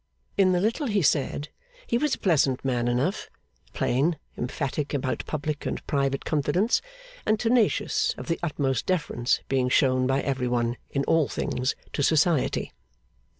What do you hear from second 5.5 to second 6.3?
and private